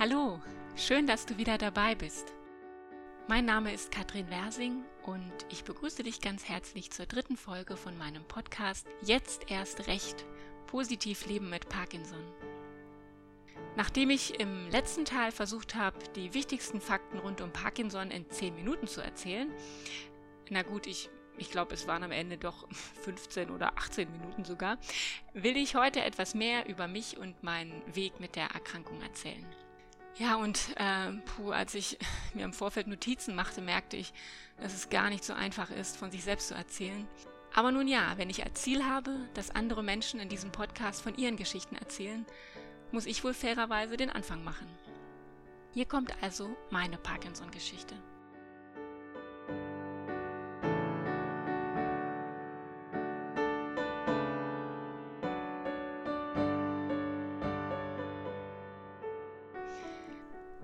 Hallo, 0.00 0.40
schön, 0.76 1.08
dass 1.08 1.26
du 1.26 1.38
wieder 1.38 1.58
dabei 1.58 1.96
bist. 1.96 2.32
Mein 3.26 3.44
Name 3.44 3.74
ist 3.74 3.90
Katrin 3.90 4.30
Wersing 4.30 4.84
und 5.02 5.32
ich 5.48 5.64
begrüße 5.64 6.04
dich 6.04 6.20
ganz 6.20 6.48
herzlich 6.48 6.92
zur 6.92 7.06
dritten 7.06 7.36
Folge 7.36 7.76
von 7.76 7.98
meinem 7.98 8.22
Podcast 8.22 8.86
Jetzt 9.02 9.50
erst 9.50 9.88
recht, 9.88 10.24
positiv 10.68 11.26
leben 11.26 11.50
mit 11.50 11.68
Parkinson. 11.68 12.22
Nachdem 13.74 14.10
ich 14.10 14.38
im 14.38 14.70
letzten 14.70 15.04
Teil 15.04 15.32
versucht 15.32 15.74
habe, 15.74 15.98
die 16.14 16.32
wichtigsten 16.32 16.80
Fakten 16.80 17.18
rund 17.18 17.40
um 17.40 17.52
Parkinson 17.52 18.12
in 18.12 18.30
10 18.30 18.54
Minuten 18.54 18.86
zu 18.86 19.00
erzählen, 19.00 19.50
na 20.48 20.62
gut, 20.62 20.86
ich, 20.86 21.10
ich 21.38 21.50
glaube, 21.50 21.74
es 21.74 21.88
waren 21.88 22.04
am 22.04 22.12
Ende 22.12 22.38
doch 22.38 22.68
15 23.02 23.50
oder 23.50 23.76
18 23.76 24.12
Minuten 24.12 24.44
sogar, 24.44 24.78
will 25.34 25.56
ich 25.56 25.74
heute 25.74 26.04
etwas 26.04 26.36
mehr 26.36 26.68
über 26.68 26.86
mich 26.86 27.18
und 27.18 27.42
meinen 27.42 27.82
Weg 27.96 28.20
mit 28.20 28.36
der 28.36 28.46
Erkrankung 28.52 29.02
erzählen. 29.02 29.44
Ja, 30.18 30.34
und 30.34 30.58
äh, 30.76 31.12
puh, 31.24 31.52
als 31.52 31.74
ich 31.74 31.98
mir 32.34 32.44
im 32.44 32.52
Vorfeld 32.52 32.88
Notizen 32.88 33.34
machte, 33.34 33.60
merkte 33.60 33.96
ich, 33.96 34.12
dass 34.60 34.74
es 34.74 34.90
gar 34.90 35.10
nicht 35.10 35.24
so 35.24 35.32
einfach 35.32 35.70
ist, 35.70 35.96
von 35.96 36.10
sich 36.10 36.24
selbst 36.24 36.48
zu 36.48 36.54
erzählen. 36.54 37.06
Aber 37.54 37.72
nun 37.72 37.88
ja, 37.88 38.14
wenn 38.16 38.30
ich 38.30 38.44
als 38.44 38.62
Ziel 38.62 38.84
habe, 38.84 39.16
dass 39.34 39.50
andere 39.50 39.82
Menschen 39.82 40.20
in 40.20 40.28
diesem 40.28 40.52
Podcast 40.52 41.02
von 41.02 41.16
ihren 41.16 41.36
Geschichten 41.36 41.76
erzählen, 41.76 42.26
muss 42.92 43.06
ich 43.06 43.22
wohl 43.24 43.34
fairerweise 43.34 43.96
den 43.96 44.10
Anfang 44.10 44.42
machen. 44.44 44.66
Hier 45.72 45.86
kommt 45.86 46.12
also 46.22 46.56
meine 46.70 46.98
Parkinson-Geschichte. 46.98 47.94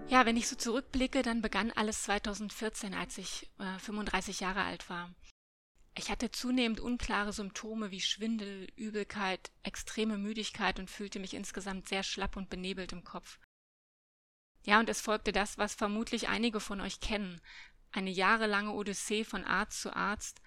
Ja, 0.09 0.27
wenn 0.27 0.37
ich 0.37 0.49
so 0.49 0.55
zurückblicke, 0.55 1.23
dann 1.23 1.41
begann 1.41 1.73
alles 1.73 2.03
2014, 2.05 2.95
als 2.95 3.19
ich 3.19 3.51
äh, 3.59 3.79
35 3.79 4.41
Jahre 4.41 4.63
alt 4.63 4.89
war. 4.91 5.15
Ich 5.97 6.11
hatte 6.11 6.31
zunehmend 6.31 6.81
unklare 6.81 7.33
Symptome 7.33 7.91
wie 7.91 8.01
Schwindel, 8.01 8.69
Übelkeit, 8.77 9.51
extreme 9.63 10.19
Müdigkeit 10.19 10.79
und 10.79 10.91
fühlte 10.91 11.21
mich 11.21 11.35
insgesamt 11.35 11.89
sehr 11.89 12.03
schlapp 12.03 12.37
und 12.37 12.51
benebelt 12.51 12.93
im 12.93 13.05
Kopf. 13.05 13.39
Ja, 14.65 14.81
und 14.81 14.89
es 14.89 15.01
folgte 15.01 15.33
das, 15.33 15.57
was 15.57 15.75
vermutlich 15.75 16.29
einige 16.29 16.61
von 16.61 16.81
euch 16.81 17.01
kennen. 17.01 17.41
Eine 17.93 18.11
jahrelange 18.11 18.73
Odyssee 18.73 19.25
von 19.25 19.45
Arzt 19.45 19.81
zu 19.81 19.95
Arzt. 19.95 20.41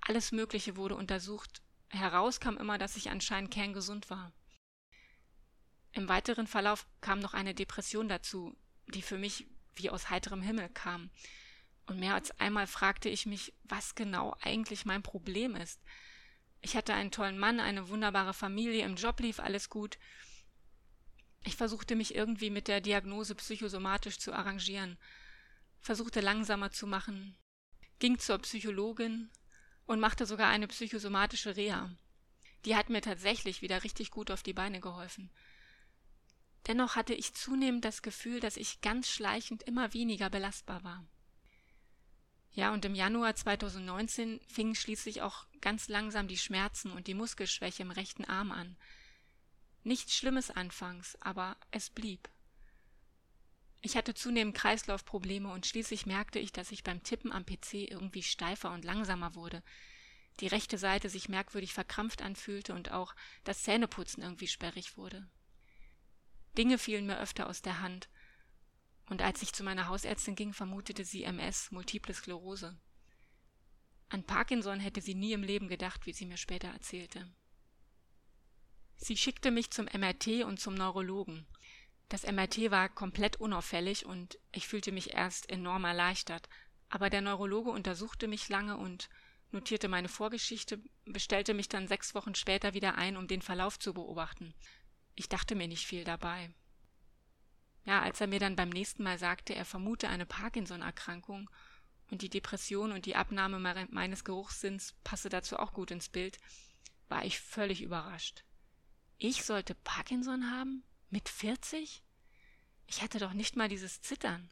Alles 0.00 0.32
Mögliche 0.32 0.76
wurde 0.76 0.96
untersucht. 0.96 1.62
Heraus 1.88 2.40
kam 2.40 2.58
immer, 2.58 2.78
dass 2.78 2.96
ich 2.96 3.10
anscheinend 3.10 3.50
kerngesund 3.50 4.10
war. 4.10 4.32
Im 5.92 6.08
weiteren 6.08 6.46
Verlauf 6.46 6.86
kam 7.00 7.20
noch 7.20 7.34
eine 7.34 7.54
Depression 7.54 8.08
dazu, 8.08 8.56
die 8.90 9.02
für 9.02 9.18
mich 9.18 9.46
wie 9.74 9.90
aus 9.90 10.10
heiterem 10.10 10.42
Himmel 10.42 10.68
kam. 10.68 11.10
Und 11.86 11.98
mehr 11.98 12.14
als 12.14 12.30
einmal 12.38 12.66
fragte 12.66 13.08
ich 13.08 13.26
mich, 13.26 13.52
was 13.64 13.94
genau 13.94 14.36
eigentlich 14.40 14.84
mein 14.84 15.02
Problem 15.02 15.56
ist. 15.56 15.80
Ich 16.60 16.76
hatte 16.76 16.94
einen 16.94 17.10
tollen 17.10 17.38
Mann, 17.38 17.58
eine 17.58 17.88
wunderbare 17.88 18.34
Familie, 18.34 18.84
im 18.84 18.96
Job 18.96 19.20
lief 19.20 19.40
alles 19.40 19.70
gut. 19.70 19.98
Ich 21.42 21.56
versuchte 21.56 21.96
mich 21.96 22.14
irgendwie 22.14 22.50
mit 22.50 22.68
der 22.68 22.80
Diagnose 22.80 23.34
psychosomatisch 23.34 24.18
zu 24.18 24.32
arrangieren, 24.32 24.98
versuchte 25.80 26.20
langsamer 26.20 26.70
zu 26.70 26.86
machen, 26.86 27.38
ging 27.98 28.18
zur 28.18 28.38
Psychologin 28.38 29.30
und 29.86 30.00
machte 30.00 30.26
sogar 30.26 30.48
eine 30.48 30.68
psychosomatische 30.68 31.56
Reha. 31.56 31.90
Die 32.66 32.76
hat 32.76 32.90
mir 32.90 33.00
tatsächlich 33.00 33.62
wieder 33.62 33.82
richtig 33.82 34.10
gut 34.10 34.30
auf 34.30 34.42
die 34.42 34.52
Beine 34.52 34.80
geholfen. 34.80 35.30
Dennoch 36.66 36.96
hatte 36.96 37.14
ich 37.14 37.34
zunehmend 37.34 37.84
das 37.84 38.02
Gefühl, 38.02 38.40
dass 38.40 38.56
ich 38.56 38.80
ganz 38.80 39.08
schleichend 39.08 39.62
immer 39.62 39.94
weniger 39.94 40.30
belastbar 40.30 40.84
war. 40.84 41.04
Ja, 42.52 42.72
und 42.72 42.84
im 42.84 42.94
Januar 42.94 43.34
2019 43.34 44.40
fingen 44.46 44.74
schließlich 44.74 45.22
auch 45.22 45.46
ganz 45.60 45.88
langsam 45.88 46.26
die 46.26 46.36
Schmerzen 46.36 46.90
und 46.90 47.06
die 47.06 47.14
Muskelschwäche 47.14 47.82
im 47.82 47.90
rechten 47.90 48.24
Arm 48.24 48.50
an. 48.50 48.76
Nichts 49.84 50.14
Schlimmes 50.14 50.50
anfangs, 50.50 51.16
aber 51.20 51.56
es 51.70 51.90
blieb. 51.90 52.28
Ich 53.82 53.96
hatte 53.96 54.12
zunehmend 54.14 54.54
Kreislaufprobleme 54.54 55.50
und 55.50 55.64
schließlich 55.64 56.04
merkte 56.04 56.38
ich, 56.38 56.52
dass 56.52 56.70
ich 56.70 56.84
beim 56.84 57.02
Tippen 57.02 57.32
am 57.32 57.46
PC 57.46 57.74
irgendwie 57.90 58.22
steifer 58.22 58.72
und 58.72 58.84
langsamer 58.84 59.34
wurde, 59.34 59.62
die 60.40 60.48
rechte 60.48 60.76
Seite 60.76 61.08
sich 61.08 61.28
merkwürdig 61.28 61.72
verkrampft 61.72 62.20
anfühlte 62.20 62.74
und 62.74 62.90
auch 62.90 63.14
das 63.44 63.62
Zähneputzen 63.62 64.22
irgendwie 64.22 64.48
sperrig 64.48 64.96
wurde. 64.96 65.26
Dinge 66.56 66.78
fielen 66.78 67.06
mir 67.06 67.20
öfter 67.20 67.48
aus 67.48 67.62
der 67.62 67.80
Hand. 67.80 68.08
Und 69.08 69.22
als 69.22 69.42
ich 69.42 69.52
zu 69.52 69.64
meiner 69.64 69.88
Hausärztin 69.88 70.36
ging, 70.36 70.52
vermutete 70.52 71.04
sie 71.04 71.24
MS, 71.24 71.70
Multiple 71.70 72.14
Sklerose. 72.14 72.78
An 74.08 74.24
Parkinson 74.24 74.80
hätte 74.80 75.00
sie 75.00 75.14
nie 75.14 75.32
im 75.32 75.42
Leben 75.42 75.68
gedacht, 75.68 76.06
wie 76.06 76.12
sie 76.12 76.26
mir 76.26 76.36
später 76.36 76.68
erzählte. 76.68 77.32
Sie 78.96 79.16
schickte 79.16 79.50
mich 79.50 79.70
zum 79.70 79.86
MRT 79.86 80.44
und 80.44 80.60
zum 80.60 80.74
Neurologen. 80.74 81.46
Das 82.08 82.26
MRT 82.26 82.70
war 82.70 82.88
komplett 82.88 83.36
unauffällig 83.36 84.04
und 84.04 84.38
ich 84.52 84.66
fühlte 84.66 84.90
mich 84.90 85.14
erst 85.14 85.48
enorm 85.48 85.84
erleichtert, 85.84 86.48
aber 86.88 87.08
der 87.08 87.20
Neurologe 87.20 87.70
untersuchte 87.70 88.26
mich 88.26 88.48
lange 88.48 88.76
und 88.76 89.08
notierte 89.52 89.88
meine 89.88 90.08
Vorgeschichte, 90.08 90.82
bestellte 91.04 91.54
mich 91.54 91.68
dann 91.68 91.88
sechs 91.88 92.14
Wochen 92.14 92.34
später 92.34 92.74
wieder 92.74 92.96
ein, 92.96 93.16
um 93.16 93.28
den 93.28 93.42
Verlauf 93.42 93.78
zu 93.78 93.94
beobachten. 93.94 94.54
Ich 95.20 95.28
dachte 95.28 95.54
mir 95.54 95.68
nicht 95.68 95.86
viel 95.86 96.02
dabei. 96.02 96.50
Ja, 97.84 98.00
als 98.00 98.22
er 98.22 98.26
mir 98.26 98.40
dann 98.40 98.56
beim 98.56 98.70
nächsten 98.70 99.02
Mal 99.02 99.18
sagte, 99.18 99.54
er 99.54 99.66
vermute 99.66 100.08
eine 100.08 100.24
Parkinson-Erkrankung 100.24 101.50
und 102.10 102.22
die 102.22 102.30
Depression 102.30 102.90
und 102.90 103.04
die 103.04 103.16
Abnahme 103.16 103.58
meines 103.90 104.24
Geruchssinns 104.24 104.94
passe 105.04 105.28
dazu 105.28 105.58
auch 105.58 105.74
gut 105.74 105.90
ins 105.90 106.08
Bild, 106.08 106.38
war 107.10 107.22
ich 107.22 107.38
völlig 107.38 107.82
überrascht. 107.82 108.44
Ich 109.18 109.44
sollte 109.44 109.74
Parkinson 109.74 110.50
haben? 110.50 110.84
Mit 111.10 111.28
40? 111.28 112.02
Ich 112.86 113.02
hatte 113.02 113.18
doch 113.18 113.34
nicht 113.34 113.56
mal 113.56 113.68
dieses 113.68 114.00
Zittern. 114.00 114.50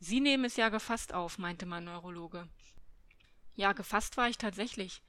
Sie 0.00 0.18
nehmen 0.18 0.44
es 0.44 0.56
ja 0.56 0.70
gefasst 0.70 1.14
auf, 1.14 1.38
meinte 1.38 1.66
mein 1.66 1.84
Neurologe. 1.84 2.48
Ja, 3.54 3.74
gefasst 3.74 4.16
war 4.16 4.28
ich 4.28 4.38
tatsächlich, 4.38 5.04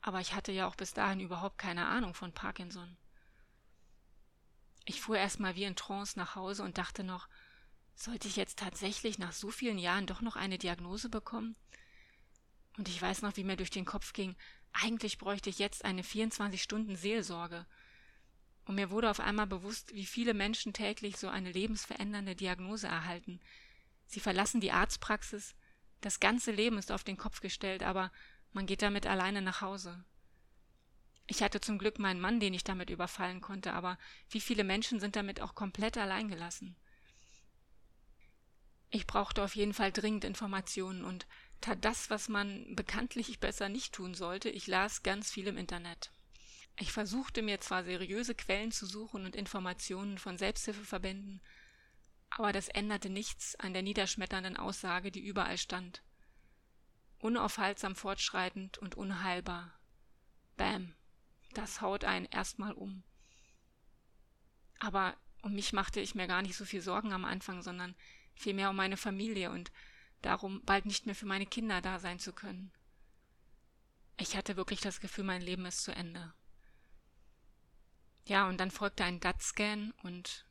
aber 0.00 0.22
ich 0.22 0.32
hatte 0.32 0.50
ja 0.50 0.66
auch 0.66 0.76
bis 0.76 0.94
dahin 0.94 1.20
überhaupt 1.20 1.58
keine 1.58 1.88
Ahnung 1.88 2.14
von 2.14 2.32
Parkinson. 2.32 2.96
Ich 4.84 5.00
fuhr 5.00 5.16
erstmal 5.16 5.54
wie 5.54 5.64
in 5.64 5.76
Trance 5.76 6.18
nach 6.18 6.34
Hause 6.34 6.62
und 6.62 6.78
dachte 6.78 7.04
noch, 7.04 7.28
sollte 7.94 8.26
ich 8.28 8.36
jetzt 8.36 8.58
tatsächlich 8.58 9.18
nach 9.18 9.32
so 9.32 9.50
vielen 9.50 9.78
Jahren 9.78 10.06
doch 10.06 10.20
noch 10.20 10.36
eine 10.36 10.58
Diagnose 10.58 11.08
bekommen? 11.08 11.56
Und 12.78 12.88
ich 12.88 13.00
weiß 13.00 13.22
noch, 13.22 13.36
wie 13.36 13.44
mir 13.44 13.56
durch 13.56 13.70
den 13.70 13.84
Kopf 13.84 14.12
ging, 14.12 14.34
eigentlich 14.72 15.18
bräuchte 15.18 15.50
ich 15.50 15.58
jetzt 15.58 15.84
eine 15.84 16.02
24 16.02 16.62
Stunden 16.62 16.96
Seelsorge. 16.96 17.66
Und 18.64 18.76
mir 18.76 18.90
wurde 18.90 19.10
auf 19.10 19.20
einmal 19.20 19.46
bewusst, 19.46 19.94
wie 19.94 20.06
viele 20.06 20.34
Menschen 20.34 20.72
täglich 20.72 21.16
so 21.16 21.28
eine 21.28 21.52
lebensverändernde 21.52 22.34
Diagnose 22.34 22.86
erhalten. 22.86 23.40
Sie 24.06 24.20
verlassen 24.20 24.60
die 24.60 24.72
Arztpraxis, 24.72 25.54
das 26.00 26.18
ganze 26.18 26.50
Leben 26.50 26.78
ist 26.78 26.90
auf 26.90 27.04
den 27.04 27.16
Kopf 27.16 27.40
gestellt, 27.40 27.82
aber 27.82 28.10
man 28.52 28.66
geht 28.66 28.82
damit 28.82 29.06
alleine 29.06 29.42
nach 29.42 29.60
Hause. 29.60 30.04
Ich 31.26 31.42
hatte 31.42 31.60
zum 31.60 31.78
Glück 31.78 31.98
meinen 31.98 32.20
Mann, 32.20 32.40
den 32.40 32.54
ich 32.54 32.64
damit 32.64 32.90
überfallen 32.90 33.40
konnte, 33.40 33.72
aber 33.72 33.98
wie 34.30 34.40
viele 34.40 34.64
Menschen 34.64 35.00
sind 35.00 35.16
damit 35.16 35.40
auch 35.40 35.54
komplett 35.54 35.96
allein 35.96 36.28
gelassen? 36.28 36.76
Ich 38.90 39.06
brauchte 39.06 39.42
auf 39.42 39.56
jeden 39.56 39.72
Fall 39.72 39.92
dringend 39.92 40.24
Informationen 40.24 41.04
und 41.04 41.26
tat 41.60 41.84
das, 41.84 42.10
was 42.10 42.28
man 42.28 42.74
bekanntlich 42.74 43.40
besser 43.40 43.68
nicht 43.68 43.94
tun 43.94 44.14
sollte. 44.14 44.50
Ich 44.50 44.66
las 44.66 45.02
ganz 45.02 45.30
viel 45.30 45.46
im 45.46 45.56
Internet. 45.56 46.10
Ich 46.78 46.92
versuchte 46.92 47.40
mir 47.40 47.60
zwar 47.60 47.84
seriöse 47.84 48.34
Quellen 48.34 48.72
zu 48.72 48.84
suchen 48.84 49.24
und 49.24 49.36
Informationen 49.36 50.18
von 50.18 50.36
Selbsthilfeverbänden, 50.36 51.40
aber 52.30 52.52
das 52.52 52.68
änderte 52.68 53.08
nichts 53.08 53.56
an 53.56 53.72
der 53.72 53.82
niederschmetternden 53.82 54.56
Aussage, 54.56 55.10
die 55.10 55.24
überall 55.24 55.58
stand. 55.58 56.02
Unaufhaltsam 57.20 57.94
fortschreitend 57.94 58.78
und 58.78 58.96
unheilbar. 58.96 59.72
Bam 60.56 60.94
das 61.52 61.80
haut 61.80 62.04
einen 62.04 62.26
erstmal 62.26 62.72
um. 62.72 63.02
Aber 64.78 65.16
um 65.42 65.52
mich 65.52 65.72
machte 65.72 66.00
ich 66.00 66.14
mir 66.14 66.26
gar 66.26 66.42
nicht 66.42 66.56
so 66.56 66.64
viel 66.64 66.80
Sorgen 66.80 67.12
am 67.12 67.24
Anfang, 67.24 67.62
sondern 67.62 67.94
vielmehr 68.34 68.70
um 68.70 68.76
meine 68.76 68.96
Familie 68.96 69.50
und 69.50 69.70
darum, 70.22 70.62
bald 70.64 70.86
nicht 70.86 71.06
mehr 71.06 71.14
für 71.14 71.26
meine 71.26 71.46
Kinder 71.46 71.80
da 71.80 71.98
sein 71.98 72.18
zu 72.18 72.32
können. 72.32 72.72
Ich 74.18 74.36
hatte 74.36 74.56
wirklich 74.56 74.80
das 74.80 75.00
Gefühl, 75.00 75.24
mein 75.24 75.42
Leben 75.42 75.66
ist 75.66 75.82
zu 75.82 75.94
Ende. 75.94 76.32
Ja, 78.24 78.48
und 78.48 78.58
dann 78.58 78.70
folgte 78.70 79.04
ein 79.04 79.18
DAT-Scan 79.18 79.92
und 80.02 80.46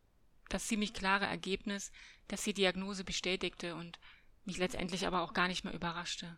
das 0.50 0.68
ziemlich 0.68 0.94
klare 0.94 1.26
Ergebnis, 1.26 1.92
das 2.28 2.44
die 2.44 2.54
Diagnose 2.54 3.06
bestätigte 3.06 3.76
und 3.76 4.00
mich 4.44 4.58
letztendlich 4.58 5.08
aber 5.08 5.22
auch 5.22 5.34
gar 5.34 5.48
nicht 5.48 5.64
mehr 5.64 5.74
überraschte. 5.74 6.38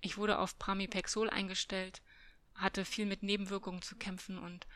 Ich 0.00 0.16
wurde 0.16 0.38
auf 0.38 0.58
Pramipexol 0.58 1.30
eingestellt 1.30 2.02
hatte 2.54 2.84
viel 2.84 3.06
mit 3.06 3.22
Nebenwirkungen 3.22 3.82
zu 3.82 3.96
kämpfen 3.96 4.38
und 4.38 4.66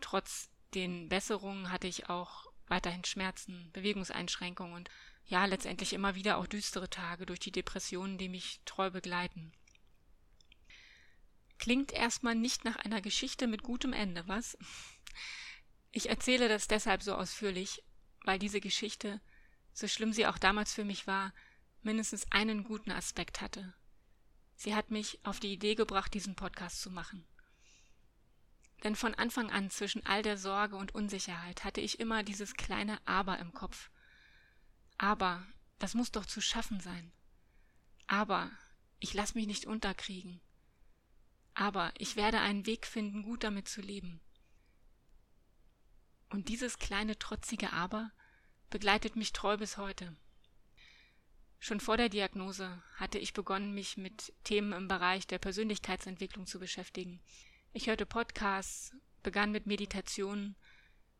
trotz 0.00 0.50
den 0.74 1.08
Besserungen 1.08 1.70
hatte 1.70 1.86
ich 1.86 2.08
auch 2.08 2.46
weiterhin 2.66 3.04
Schmerzen, 3.04 3.70
Bewegungseinschränkungen 3.72 4.74
und 4.74 4.90
ja, 5.26 5.44
letztendlich 5.44 5.92
immer 5.92 6.14
wieder 6.14 6.38
auch 6.38 6.46
düstere 6.46 6.90
Tage 6.90 7.26
durch 7.26 7.38
die 7.40 7.52
Depressionen, 7.52 8.18
die 8.18 8.28
mich 8.28 8.60
treu 8.64 8.90
begleiten. 8.90 9.52
Klingt 11.58 11.92
erstmal 11.92 12.34
nicht 12.34 12.64
nach 12.64 12.76
einer 12.76 13.00
Geschichte 13.00 13.46
mit 13.46 13.62
gutem 13.62 13.92
Ende, 13.92 14.26
was? 14.26 14.56
Ich 15.92 16.08
erzähle 16.08 16.48
das 16.48 16.68
deshalb 16.68 17.02
so 17.02 17.14
ausführlich, 17.14 17.82
weil 18.24 18.38
diese 18.38 18.60
Geschichte, 18.60 19.20
so 19.72 19.86
schlimm 19.86 20.12
sie 20.12 20.26
auch 20.26 20.38
damals 20.38 20.72
für 20.72 20.84
mich 20.84 21.06
war, 21.06 21.32
mindestens 21.82 22.30
einen 22.32 22.64
guten 22.64 22.90
Aspekt 22.90 23.40
hatte. 23.40 23.74
Sie 24.62 24.74
hat 24.74 24.90
mich 24.90 25.18
auf 25.24 25.40
die 25.40 25.54
Idee 25.54 25.74
gebracht, 25.74 26.12
diesen 26.12 26.34
Podcast 26.34 26.82
zu 26.82 26.90
machen. 26.90 27.24
Denn 28.84 28.94
von 28.94 29.14
Anfang 29.14 29.50
an 29.50 29.70
zwischen 29.70 30.04
all 30.04 30.20
der 30.20 30.36
Sorge 30.36 30.76
und 30.76 30.94
Unsicherheit 30.94 31.64
hatte 31.64 31.80
ich 31.80 31.98
immer 31.98 32.22
dieses 32.22 32.52
kleine 32.52 32.98
Aber 33.06 33.38
im 33.38 33.54
Kopf. 33.54 33.88
Aber, 34.98 35.42
das 35.78 35.94
muss 35.94 36.12
doch 36.12 36.26
zu 36.26 36.42
schaffen 36.42 36.78
sein. 36.78 37.10
Aber, 38.06 38.50
ich 38.98 39.14
lass 39.14 39.34
mich 39.34 39.46
nicht 39.46 39.64
unterkriegen. 39.64 40.42
Aber, 41.54 41.94
ich 41.96 42.16
werde 42.16 42.40
einen 42.40 42.66
Weg 42.66 42.86
finden, 42.86 43.22
gut 43.22 43.44
damit 43.44 43.66
zu 43.66 43.80
leben. 43.80 44.20
Und 46.28 46.50
dieses 46.50 46.78
kleine 46.78 47.18
trotzige 47.18 47.72
Aber 47.72 48.12
begleitet 48.68 49.16
mich 49.16 49.32
treu 49.32 49.56
bis 49.56 49.78
heute. 49.78 50.14
Schon 51.62 51.78
vor 51.78 51.98
der 51.98 52.08
Diagnose 52.08 52.82
hatte 52.96 53.18
ich 53.18 53.34
begonnen, 53.34 53.74
mich 53.74 53.98
mit 53.98 54.32
Themen 54.44 54.72
im 54.72 54.88
Bereich 54.88 55.26
der 55.26 55.38
Persönlichkeitsentwicklung 55.38 56.46
zu 56.46 56.58
beschäftigen. 56.58 57.20
Ich 57.74 57.86
hörte 57.86 58.06
Podcasts, 58.06 58.96
begann 59.22 59.52
mit 59.52 59.66
Meditationen, 59.66 60.56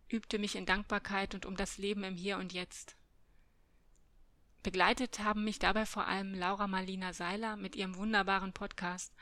übte 0.09 0.39
mich 0.39 0.57
in 0.57 0.65
Dankbarkeit 0.65 1.35
und 1.35 1.45
um 1.45 1.57
das 1.57 1.77
Leben 1.77 2.05
im 2.05 2.17
Hier 2.17 2.39
und 2.39 2.55
Jetzt. 2.55 2.97
Begleitet 4.63 5.19
haben 5.19 5.45
mich 5.45 5.59
dabei 5.59 5.85
vor 5.85 6.07
allem 6.07 6.35
Laura 6.35 6.67
Marlina 6.67 7.13
Seiler 7.13 7.57
mit 7.57 7.77
ihrem 7.77 7.97
wunderbaren 7.97 8.55
Podcast 8.55 9.13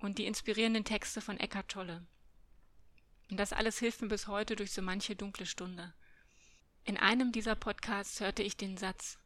und 0.00 0.18
die 0.18 0.26
inspirierenden 0.26 0.84
Texte 0.84 1.20
von 1.20 1.38
Eckhart 1.38 1.70
Tolle. 1.70 2.04
Und 3.30 3.36
das 3.36 3.52
alles 3.52 3.78
hilft 3.78 4.02
mir 4.02 4.08
bis 4.08 4.26
heute 4.26 4.56
durch 4.56 4.72
so 4.72 4.82
manche 4.82 5.14
dunkle 5.14 5.46
Stunde. 5.46 5.94
In 6.84 6.96
einem 6.96 7.30
dieser 7.30 7.54
Podcasts 7.54 8.18
hörte 8.18 8.42
ich 8.42 8.56
den 8.56 8.76
Satz 8.76 9.18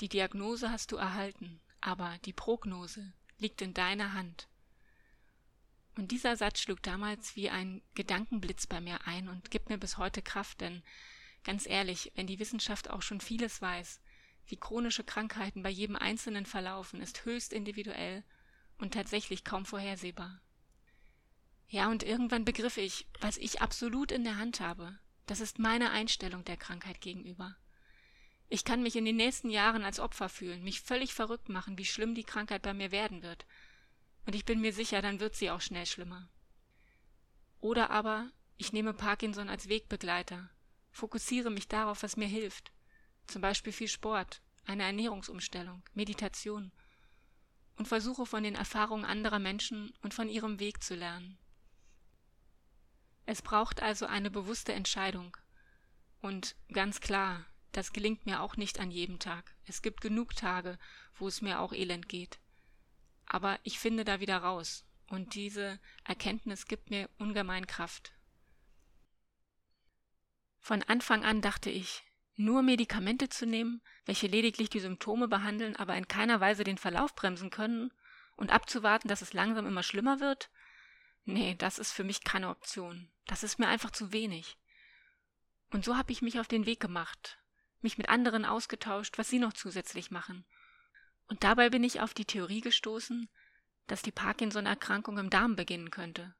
Die 0.00 0.08
Diagnose 0.08 0.70
hast 0.70 0.92
du 0.92 0.96
erhalten, 0.96 1.60
aber 1.80 2.18
die 2.24 2.34
Prognose 2.34 3.12
liegt 3.38 3.62
in 3.62 3.72
deiner 3.72 4.12
Hand. 4.12 4.48
Und 5.96 6.12
dieser 6.12 6.36
Satz 6.36 6.60
schlug 6.60 6.82
damals 6.82 7.36
wie 7.36 7.48
ein 7.48 7.80
Gedankenblitz 7.94 8.66
bei 8.66 8.80
mir 8.80 9.06
ein 9.06 9.28
und 9.28 9.50
gibt 9.50 9.70
mir 9.70 9.78
bis 9.78 9.96
heute 9.96 10.20
Kraft, 10.20 10.60
denn 10.60 10.82
ganz 11.44 11.66
ehrlich, 11.66 12.12
wenn 12.14 12.26
die 12.26 12.38
Wissenschaft 12.38 12.90
auch 12.90 13.00
schon 13.00 13.22
vieles 13.22 13.62
weiß, 13.62 14.00
wie 14.46 14.56
chronische 14.56 15.04
Krankheiten 15.04 15.62
bei 15.62 15.70
jedem 15.70 15.96
Einzelnen 15.96 16.44
verlaufen, 16.44 17.00
ist 17.00 17.24
höchst 17.24 17.54
individuell 17.54 18.22
und 18.76 18.92
tatsächlich 18.92 19.44
kaum 19.44 19.64
vorhersehbar. 19.64 20.42
Ja, 21.68 21.88
und 21.90 22.02
irgendwann 22.02 22.44
begriff 22.44 22.76
ich, 22.76 23.06
was 23.20 23.38
ich 23.38 23.62
absolut 23.62 24.12
in 24.12 24.24
der 24.24 24.36
Hand 24.36 24.60
habe. 24.60 24.98
Das 25.24 25.40
ist 25.40 25.58
meine 25.58 25.90
Einstellung 25.90 26.44
der 26.44 26.58
Krankheit 26.58 27.00
gegenüber. 27.00 27.56
Ich 28.48 28.64
kann 28.64 28.82
mich 28.82 28.96
in 28.96 29.04
den 29.04 29.16
nächsten 29.16 29.50
Jahren 29.50 29.82
als 29.82 29.98
Opfer 29.98 30.28
fühlen, 30.28 30.62
mich 30.62 30.80
völlig 30.80 31.14
verrückt 31.14 31.48
machen, 31.48 31.78
wie 31.78 31.84
schlimm 31.84 32.14
die 32.14 32.24
Krankheit 32.24 32.62
bei 32.62 32.74
mir 32.74 32.92
werden 32.92 33.22
wird. 33.22 33.44
Und 34.24 34.34
ich 34.34 34.44
bin 34.44 34.60
mir 34.60 34.72
sicher, 34.72 35.02
dann 35.02 35.20
wird 35.20 35.34
sie 35.34 35.50
auch 35.50 35.60
schnell 35.60 35.86
schlimmer. 35.86 36.28
Oder 37.60 37.90
aber 37.90 38.30
ich 38.56 38.72
nehme 38.72 38.94
Parkinson 38.94 39.48
als 39.48 39.68
Wegbegleiter, 39.68 40.50
fokussiere 40.90 41.50
mich 41.50 41.68
darauf, 41.68 42.02
was 42.02 42.16
mir 42.16 42.28
hilft. 42.28 42.72
Zum 43.26 43.42
Beispiel 43.42 43.72
viel 43.72 43.88
Sport, 43.88 44.40
eine 44.64 44.84
Ernährungsumstellung, 44.84 45.82
Meditation 45.94 46.72
und 47.76 47.88
versuche 47.88 48.26
von 48.26 48.42
den 48.42 48.54
Erfahrungen 48.54 49.04
anderer 49.04 49.38
Menschen 49.38 49.92
und 50.02 50.14
von 50.14 50.28
ihrem 50.28 50.60
Weg 50.60 50.82
zu 50.82 50.94
lernen. 50.94 51.38
Es 53.26 53.42
braucht 53.42 53.82
also 53.82 54.06
eine 54.06 54.30
bewusste 54.30 54.72
Entscheidung. 54.72 55.36
Und 56.22 56.56
ganz 56.72 57.00
klar, 57.00 57.44
das 57.72 57.92
gelingt 57.92 58.26
mir 58.26 58.40
auch 58.40 58.56
nicht 58.56 58.80
an 58.80 58.90
jedem 58.90 59.18
Tag. 59.18 59.54
Es 59.66 59.82
gibt 59.82 60.00
genug 60.00 60.34
Tage, 60.34 60.78
wo 61.16 61.28
es 61.28 61.42
mir 61.42 61.60
auch 61.60 61.72
elend 61.72 62.08
geht. 62.08 62.38
Aber 63.26 63.58
ich 63.64 63.78
finde 63.78 64.04
da 64.04 64.20
wieder 64.20 64.38
raus. 64.38 64.84
Und 65.08 65.34
diese 65.34 65.78
Erkenntnis 66.04 66.66
gibt 66.66 66.90
mir 66.90 67.08
ungemein 67.18 67.66
Kraft. 67.66 68.12
Von 70.58 70.82
Anfang 70.82 71.24
an 71.24 71.42
dachte 71.42 71.70
ich, 71.70 72.02
nur 72.34 72.62
Medikamente 72.62 73.28
zu 73.28 73.46
nehmen, 73.46 73.80
welche 74.04 74.26
lediglich 74.26 74.68
die 74.68 74.80
Symptome 74.80 75.28
behandeln, 75.28 75.76
aber 75.76 75.96
in 75.96 76.08
keiner 76.08 76.40
Weise 76.40 76.64
den 76.64 76.78
Verlauf 76.78 77.14
bremsen 77.14 77.50
können, 77.50 77.92
und 78.36 78.50
abzuwarten, 78.50 79.08
dass 79.08 79.22
es 79.22 79.32
langsam 79.32 79.66
immer 79.66 79.82
schlimmer 79.82 80.20
wird, 80.20 80.50
Nee, 81.28 81.56
das 81.56 81.80
ist 81.80 81.92
für 81.92 82.04
mich 82.04 82.22
keine 82.22 82.48
Option. 82.48 83.10
Das 83.26 83.42
ist 83.42 83.58
mir 83.58 83.66
einfach 83.66 83.90
zu 83.90 84.12
wenig. 84.12 84.56
Und 85.72 85.84
so 85.84 85.96
habe 85.96 86.12
ich 86.12 86.22
mich 86.22 86.38
auf 86.38 86.46
den 86.46 86.66
Weg 86.66 86.78
gemacht, 86.78 87.38
mich 87.86 87.98
mit 87.98 88.08
anderen 88.08 88.44
ausgetauscht, 88.44 89.16
was 89.16 89.30
sie 89.30 89.38
noch 89.38 89.52
zusätzlich 89.52 90.10
machen. 90.10 90.44
Und 91.28 91.44
dabei 91.44 91.70
bin 91.70 91.84
ich 91.84 92.00
auf 92.00 92.14
die 92.14 92.24
Theorie 92.24 92.60
gestoßen, 92.60 93.28
dass 93.86 94.02
die 94.02 94.10
Parkinson-Erkrankung 94.10 95.18
im 95.18 95.30
Darm 95.30 95.54
beginnen 95.54 95.92
könnte. 95.92 96.34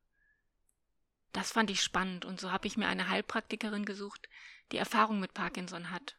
Das 1.32 1.52
fand 1.52 1.70
ich 1.70 1.84
spannend 1.84 2.24
und 2.24 2.40
so 2.40 2.50
habe 2.50 2.66
ich 2.66 2.76
mir 2.76 2.88
eine 2.88 3.08
Heilpraktikerin 3.08 3.84
gesucht, 3.84 4.28
die 4.72 4.78
Erfahrung 4.78 5.20
mit 5.20 5.34
Parkinson 5.34 5.92
hat. 5.92 6.16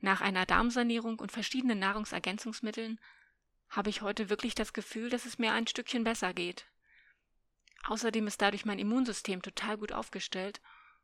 Nach 0.00 0.20
einer 0.20 0.44
Darmsanierung 0.44 1.18
und 1.18 1.32
verschiedenen 1.32 1.78
Nahrungsergänzungsmitteln 1.78 3.00
habe 3.70 3.88
ich 3.88 4.02
heute 4.02 4.28
wirklich 4.28 4.54
das 4.54 4.74
Gefühl, 4.74 5.08
dass 5.08 5.24
es 5.24 5.38
mir 5.38 5.52
ein 5.52 5.66
Stückchen 5.66 6.04
besser 6.04 6.34
geht. 6.34 6.66
Außerdem 7.86 8.26
ist 8.26 8.42
dadurch 8.42 8.66
mein 8.66 8.78
Immunsystem 8.78 9.40
total 9.40 9.78
gut 9.78 9.92
aufgestellt 9.92 10.60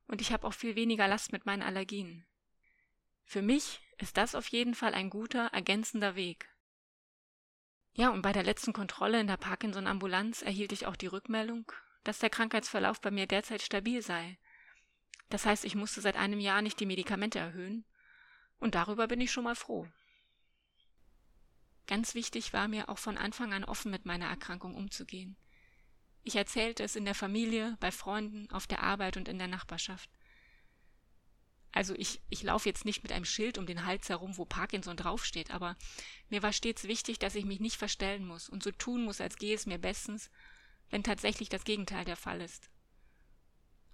und 0.09 0.21
ich 0.21 0.31
habe 0.31 0.47
auch 0.47 0.53
viel 0.53 0.76
weniger 0.76 1.09
Last 1.09 1.32
mit 1.32 1.47
meinen 1.47 1.62
Allergien. 1.62 2.26
Für 3.25 3.43
mich 3.43 3.81
ist 3.99 4.17
das 4.17 4.35
auf 4.35 4.49
jeden 4.49 4.75
Fall 4.75 4.94
ein 4.94 5.11
guter, 5.11 5.47
ergänzender 5.49 6.15
Weg. 6.15 6.49
Ja, 7.94 8.11
und 8.11 8.23
bei 8.23 8.32
der 8.32 8.43
letzten 8.43 8.73
Kontrolle 8.73 9.21
in 9.21 9.26
der 9.26 9.37
Parkinson-Ambulanz 9.37 10.43
erhielt 10.43 10.73
ich 10.73 10.87
auch 10.87 10.97
die 10.97 11.07
Rückmeldung, 11.07 11.71
dass 12.02 12.19
der 12.19 12.31
Krankheitsverlauf 12.31 13.00
bei 13.00 13.11
mir 13.11 13.26
derzeit 13.26 13.62
stabil 13.62 14.02
sei. 14.02 14.38
Das 15.31 15.47
heißt, 15.47 15.64
ich 15.64 15.75
musste 15.75 16.00
seit 16.00 16.16
einem 16.16 16.40
Jahr 16.40 16.61
nicht 16.61 16.78
die 16.81 16.87
Medikamente 16.87 17.38
erhöhen, 17.38 17.85
und 18.59 18.75
darüber 18.75 19.07
bin 19.07 19.21
ich 19.21 19.31
schon 19.31 19.45
mal 19.45 19.54
froh. 19.54 19.87
Ganz 21.87 22.14
wichtig 22.14 22.52
war 22.52 22.66
mir 22.66 22.88
auch 22.88 22.99
von 22.99 23.19
Anfang 23.19 23.52
an 23.52 23.64
offen 23.64 23.90
mit 23.90 24.07
meiner 24.07 24.26
Erkrankung 24.26 24.75
umzugehen. 24.75 25.37
Ich 26.23 26.37
erzählte 26.37 26.83
es 26.83 26.97
in 26.97 27.04
der 27.04 27.14
Familie, 27.14 27.76
bei 27.81 27.90
Freunden, 27.90 28.50
auf 28.50 28.66
der 28.66 28.83
Arbeit 28.83 29.16
und 29.16 29.28
in 29.28 29.38
der 29.38 29.49
Nachbarschaft. 29.49 30.09
Also 31.75 31.93
ich, 31.97 32.21
ich 32.31 32.45
laufe 32.45 32.69
jetzt 32.69 32.85
nicht 32.85 33.02
mit 33.02 33.11
einem 33.11 33.25
Schild 33.25 33.59
um 33.59 33.66
den 33.66 33.85
Hals 33.85 34.09
herum, 34.09 34.38
wo 34.38 34.45
Parkinson 34.45 34.97
draufsteht, 34.97 35.50
aber 35.50 35.76
mir 36.28 36.40
war 36.40 36.52
stets 36.52 36.85
wichtig, 36.85 37.19
dass 37.19 37.35
ich 37.35 37.45
mich 37.45 37.59
nicht 37.59 37.76
verstellen 37.76 38.25
muss 38.25 38.49
und 38.49 38.62
so 38.62 38.71
tun 38.71 39.02
muss, 39.02 39.21
als 39.21 39.38
gehe 39.38 39.57
es 39.57 39.66
mir 39.66 39.78
bestens, 39.78 40.31
wenn 40.90 41.02
tatsächlich 41.02 41.49
das 41.49 41.64
Gegenteil 41.64 42.04
der 42.04 42.16
Fall 42.16 42.40
ist. 42.40 42.71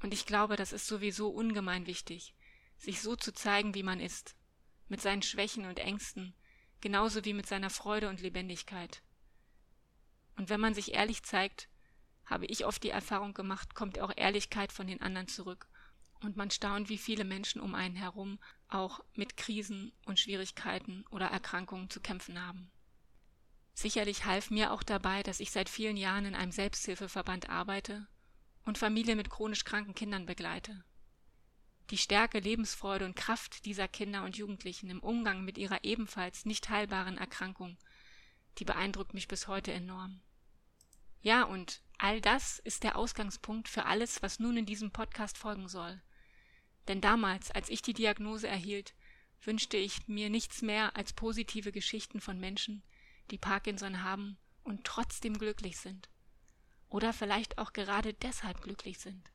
Und 0.02 0.12
ich 0.12 0.26
glaube, 0.26 0.56
das 0.56 0.72
ist 0.72 0.86
sowieso 0.88 1.30
ungemein 1.30 1.86
wichtig, 1.86 2.34
sich 2.76 3.00
so 3.00 3.16
zu 3.16 3.32
zeigen, 3.32 3.74
wie 3.74 3.82
man 3.82 3.98
ist, 3.98 4.36
mit 4.88 5.00
seinen 5.00 5.22
Schwächen 5.22 5.64
und 5.64 5.78
Ängsten, 5.78 6.34
genauso 6.82 7.24
wie 7.24 7.32
mit 7.32 7.46
seiner 7.46 7.70
Freude 7.70 8.10
und 8.10 8.20
Lebendigkeit. 8.20 9.02
Und 10.36 10.50
wenn 10.50 10.60
man 10.60 10.74
sich 10.74 10.92
ehrlich 10.92 11.22
zeigt, 11.22 11.70
habe 12.26 12.44
ich 12.44 12.66
oft 12.66 12.82
die 12.82 12.90
Erfahrung 12.90 13.32
gemacht, 13.32 13.74
kommt 13.74 13.98
auch 14.00 14.12
Ehrlichkeit 14.14 14.70
von 14.70 14.86
den 14.86 15.00
anderen 15.00 15.28
zurück. 15.28 15.66
Und 16.22 16.36
man 16.36 16.50
staunt, 16.50 16.88
wie 16.88 16.98
viele 16.98 17.24
Menschen 17.24 17.60
um 17.60 17.74
einen 17.74 17.96
herum 17.96 18.38
auch 18.68 19.00
mit 19.14 19.36
Krisen 19.36 19.92
und 20.04 20.18
Schwierigkeiten 20.18 21.04
oder 21.10 21.26
Erkrankungen 21.26 21.88
zu 21.88 22.00
kämpfen 22.00 22.44
haben. 22.44 22.70
Sicherlich 23.74 24.26
half 24.26 24.50
mir 24.50 24.72
auch 24.72 24.82
dabei, 24.82 25.22
dass 25.22 25.40
ich 25.40 25.50
seit 25.50 25.68
vielen 25.68 25.96
Jahren 25.96 26.26
in 26.26 26.34
einem 26.34 26.52
Selbsthilfeverband 26.52 27.48
arbeite 27.48 28.06
und 28.64 28.76
Familien 28.76 29.16
mit 29.16 29.30
chronisch 29.30 29.64
kranken 29.64 29.94
Kindern 29.94 30.26
begleite. 30.26 30.84
Die 31.90 31.98
Stärke, 31.98 32.38
Lebensfreude 32.38 33.04
und 33.04 33.16
Kraft 33.16 33.64
dieser 33.64 33.88
Kinder 33.88 34.22
und 34.22 34.36
Jugendlichen 34.36 34.90
im 34.90 35.00
Umgang 35.00 35.44
mit 35.44 35.58
ihrer 35.58 35.82
ebenfalls 35.82 36.44
nicht 36.44 36.68
heilbaren 36.68 37.18
Erkrankung, 37.18 37.78
die 38.58 38.64
beeindruckt 38.64 39.14
mich 39.14 39.26
bis 39.26 39.48
heute 39.48 39.72
enorm. 39.72 40.20
Ja, 41.22 41.42
und 41.42 41.82
all 41.98 42.20
das 42.20 42.60
ist 42.60 42.84
der 42.84 42.96
Ausgangspunkt 42.96 43.68
für 43.68 43.86
alles, 43.86 44.22
was 44.22 44.38
nun 44.38 44.56
in 44.56 44.66
diesem 44.66 44.90
Podcast 44.90 45.36
folgen 45.36 45.68
soll. 45.68 46.00
Denn 46.90 47.00
damals, 47.00 47.52
als 47.52 47.68
ich 47.68 47.82
die 47.82 47.92
Diagnose 47.92 48.48
erhielt, 48.48 48.94
wünschte 49.44 49.76
ich 49.76 50.08
mir 50.08 50.28
nichts 50.28 50.60
mehr 50.60 50.96
als 50.96 51.12
positive 51.12 51.70
Geschichten 51.70 52.20
von 52.20 52.40
Menschen, 52.40 52.82
die 53.30 53.38
Parkinson 53.38 54.02
haben 54.02 54.38
und 54.64 54.82
trotzdem 54.82 55.38
glücklich 55.38 55.78
sind. 55.78 56.08
Oder 56.88 57.12
vielleicht 57.12 57.58
auch 57.58 57.72
gerade 57.74 58.12
deshalb 58.12 58.60
glücklich 58.60 58.98
sind. 58.98 59.30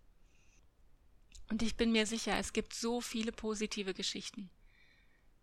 Und 1.48 1.62
ich 1.62 1.78
bin 1.78 1.94
mir 1.94 2.06
sicher, 2.06 2.38
es 2.38 2.52
gibt 2.52 2.74
so 2.74 3.00
viele 3.00 3.32
positive 3.32 3.94
Geschichten. 3.94 4.50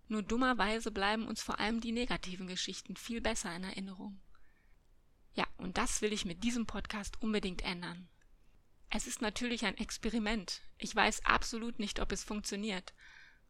Nur 0.07 0.23
dummerweise 0.23 0.91
bleiben 0.91 1.27
uns 1.27 1.41
vor 1.41 1.61
allem 1.61 1.81
die 1.81 1.93
negativen 1.93 2.47
Geschichten 2.47 2.95
viel 2.95 3.23
besser 3.23 3.57
in 3.57 3.65
Erinnerung. 3.65 4.21
Ja, 5.35 5.47
und 5.57 5.79
das 5.79 6.03
will 6.03 6.13
ich 6.13 6.27
mit 6.27 6.45
diesem 6.45 6.67
Podcast 6.67 7.23
unbedingt 7.23 7.63
ändern. 7.63 8.11
Es 8.95 9.07
ist 9.07 9.23
natürlich 9.23 9.65
ein 9.65 9.79
Experiment. 9.79 10.61
Ich 10.77 10.95
weiß 10.95 11.25
absolut 11.25 11.79
nicht, 11.79 11.99
ob 11.99 12.13
es 12.13 12.23
funktioniert, 12.23 12.93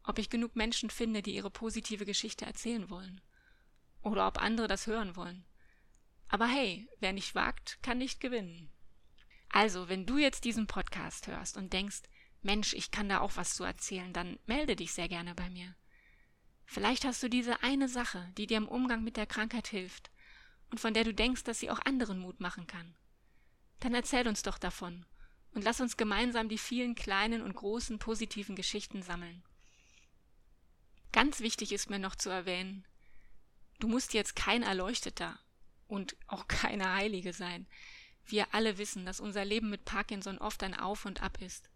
ob 0.03 0.17
ich 0.17 0.29
genug 0.29 0.55
Menschen 0.55 0.89
finde, 0.89 1.21
die 1.21 1.35
ihre 1.35 1.49
positive 1.49 2.05
Geschichte 2.05 2.45
erzählen 2.45 2.89
wollen. 2.89 3.19
Oder 4.03 4.25
ob 4.25 4.41
andere 4.41 4.69
das 4.69 4.87
hören 4.87 5.17
wollen. 5.17 5.43
Aber 6.29 6.47
hey, 6.47 6.87
wer 7.01 7.11
nicht 7.11 7.35
wagt, 7.35 7.77
kann 7.83 7.97
nicht 7.97 8.21
gewinnen. 8.21 8.71
Also, 9.49 9.89
wenn 9.89 10.05
du 10.05 10.17
jetzt 10.17 10.45
diesen 10.45 10.65
Podcast 10.65 11.27
hörst 11.27 11.57
und 11.57 11.73
denkst, 11.73 12.03
Mensch, 12.41 12.73
ich 12.73 12.89
kann 12.89 13.09
da 13.09 13.19
auch 13.19 13.35
was 13.35 13.53
zu 13.53 13.65
erzählen, 13.65 14.13
dann 14.13 14.39
melde 14.45 14.77
dich 14.77 14.93
sehr 14.93 15.09
gerne 15.09 15.35
bei 15.35 15.49
mir. 15.49 15.75
Vielleicht 16.65 17.03
hast 17.03 17.21
du 17.21 17.27
diese 17.27 17.61
eine 17.63 17.89
Sache, 17.89 18.31
die 18.37 18.47
dir 18.47 18.57
im 18.57 18.69
Umgang 18.69 19.03
mit 19.03 19.17
der 19.17 19.27
Krankheit 19.27 19.67
hilft 19.67 20.09
und 20.71 20.79
von 20.79 20.93
der 20.93 21.03
du 21.03 21.13
denkst, 21.13 21.43
dass 21.43 21.59
sie 21.59 21.69
auch 21.69 21.81
anderen 21.83 22.19
Mut 22.19 22.39
machen 22.39 22.65
kann. 22.65 22.95
Dann 23.81 23.93
erzähl 23.93 24.25
uns 24.25 24.41
doch 24.41 24.57
davon 24.57 25.05
und 25.53 25.63
lass 25.63 25.81
uns 25.81 25.97
gemeinsam 25.97 26.49
die 26.49 26.57
vielen 26.57 26.95
kleinen 26.95 27.41
und 27.41 27.55
großen 27.55 27.99
positiven 27.99 28.55
Geschichten 28.55 29.03
sammeln. 29.03 29.43
Ganz 31.11 31.41
wichtig 31.41 31.71
ist 31.71 31.89
mir 31.89 31.99
noch 31.99 32.15
zu 32.15 32.29
erwähnen, 32.29 32.85
du 33.79 33.87
musst 33.87 34.13
jetzt 34.13 34.35
kein 34.35 34.63
Erleuchteter 34.63 35.39
und 35.87 36.15
auch 36.27 36.47
keine 36.47 36.93
Heilige 36.93 37.33
sein. 37.33 37.67
Wir 38.25 38.53
alle 38.53 38.77
wissen, 38.77 39.05
dass 39.05 39.19
unser 39.19 39.45
Leben 39.45 39.69
mit 39.69 39.85
Parkinson 39.85 40.37
oft 40.37 40.63
ein 40.63 40.73
Auf 40.73 41.05
und 41.05 41.21
Ab 41.21 41.41
ist. 41.41 41.69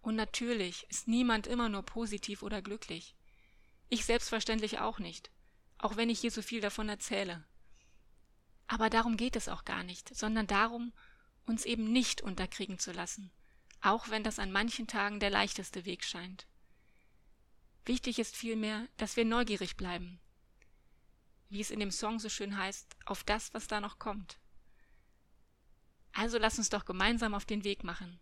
Und 0.00 0.16
natürlich 0.16 0.86
ist 0.90 1.08
niemand 1.08 1.46
immer 1.46 1.68
nur 1.68 1.82
positiv 1.82 2.42
oder 2.42 2.60
glücklich. 2.60 3.16
Ich 3.88 4.04
selbstverständlich 4.04 4.78
auch 4.78 4.98
nicht, 4.98 5.30
auch 5.78 5.96
wenn 5.96 6.10
ich 6.10 6.20
hier 6.20 6.30
so 6.30 6.42
viel 6.42 6.60
davon 6.60 6.88
erzähle. 6.88 7.42
Aber 8.66 8.90
darum 8.90 9.16
geht 9.16 9.34
es 9.34 9.48
auch 9.48 9.64
gar 9.64 9.82
nicht, 9.82 10.14
sondern 10.14 10.46
darum, 10.46 10.92
uns 11.46 11.64
eben 11.64 11.92
nicht 11.92 12.22
unterkriegen 12.22 12.78
zu 12.78 12.92
lassen, 12.92 13.30
auch 13.80 14.08
wenn 14.08 14.24
das 14.24 14.38
an 14.38 14.52
manchen 14.52 14.86
Tagen 14.86 15.20
der 15.20 15.30
leichteste 15.30 15.84
Weg 15.84 16.04
scheint. 16.04 16.46
Wichtig 17.84 18.18
ist 18.18 18.36
vielmehr, 18.36 18.88
dass 18.96 19.16
wir 19.16 19.24
neugierig 19.24 19.76
bleiben, 19.76 20.20
wie 21.50 21.60
es 21.60 21.70
in 21.70 21.80
dem 21.80 21.90
Song 21.90 22.18
so 22.18 22.28
schön 22.28 22.56
heißt, 22.56 22.96
auf 23.04 23.24
das, 23.24 23.52
was 23.52 23.66
da 23.66 23.80
noch 23.80 23.98
kommt. 23.98 24.38
Also 26.12 26.38
lass 26.38 26.58
uns 26.58 26.70
doch 26.70 26.84
gemeinsam 26.84 27.34
auf 27.34 27.44
den 27.44 27.64
Weg 27.64 27.84
machen. 27.84 28.20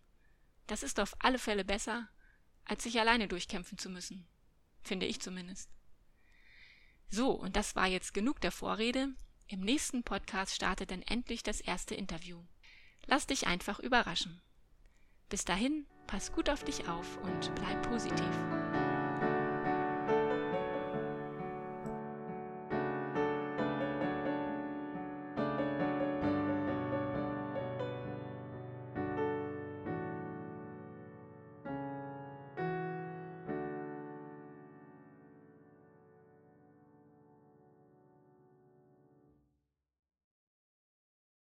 Das 0.67 0.83
ist 0.83 0.99
auf 0.99 1.15
alle 1.19 1.39
Fälle 1.39 1.63
besser, 1.63 2.09
als 2.65 2.83
sich 2.83 2.99
alleine 2.99 3.27
durchkämpfen 3.27 3.77
zu 3.77 3.89
müssen. 3.89 4.27
Finde 4.81 5.05
ich 5.05 5.21
zumindest. 5.21 5.69
So, 7.09 7.31
und 7.31 7.55
das 7.55 7.75
war 7.75 7.87
jetzt 7.87 8.13
genug 8.13 8.41
der 8.41 8.51
Vorrede. 8.51 9.09
Im 9.47 9.61
nächsten 9.61 10.03
Podcast 10.03 10.55
startet 10.55 10.91
dann 10.91 11.03
endlich 11.03 11.43
das 11.43 11.61
erste 11.61 11.95
Interview. 11.95 12.43
Lass 13.05 13.27
dich 13.27 13.47
einfach 13.47 13.79
überraschen. 13.79 14.41
Bis 15.29 15.45
dahin, 15.45 15.85
pass 16.07 16.31
gut 16.31 16.49
auf 16.49 16.63
dich 16.63 16.87
auf 16.87 17.17
und 17.23 17.53
bleib 17.55 17.81
positiv. 17.89 18.62